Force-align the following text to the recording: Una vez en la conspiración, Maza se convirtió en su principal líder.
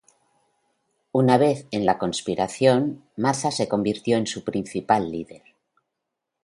Una 1.19 1.37
vez 1.37 1.67
en 1.69 1.85
la 1.85 1.99
conspiración, 1.99 3.03
Maza 3.17 3.51
se 3.51 3.67
convirtió 3.67 4.17
en 4.17 4.25
su 4.25 4.43
principal 4.43 5.11
líder. 5.11 5.43